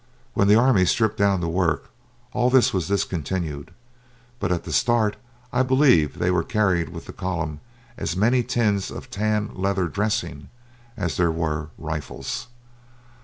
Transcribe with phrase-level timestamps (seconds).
[0.33, 1.91] When the army stripped down to work
[2.33, 3.69] all this was discontinued,
[4.39, 5.15] but at the start
[5.53, 7.59] I believe there were carried with that column
[7.99, 10.49] as many tins of tan leather dressing
[10.97, 12.47] as there were rifles.